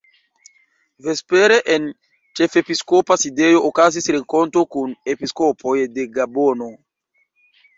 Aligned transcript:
Vespere 1.07 1.59
en 1.75 1.85
ĉefepiskopa 2.39 3.19
sidejo 3.25 3.61
okazis 3.69 4.09
renkonto 4.17 4.65
kun 4.77 4.97
episkopoj 5.15 5.77
de 5.99 6.09
Gabono. 6.17 6.73